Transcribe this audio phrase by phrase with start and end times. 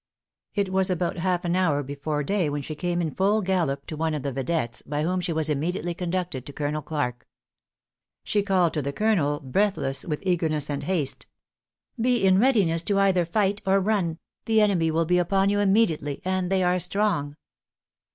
[0.55, 3.95] It was about half an hour before day when she came in full gallop to
[3.95, 7.27] one of the videttes, by whom she was immediately conducted to Colonel Clarke.
[8.23, 11.27] She called to the colonel, breathless with eagerness and haste,
[12.01, 16.19] "Be in readiness either to fight or run; the enemy will be upon you immediately,
[16.25, 17.35] and they are strong!"